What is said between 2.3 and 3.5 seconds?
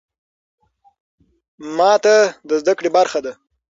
د زده کړې برخه ده.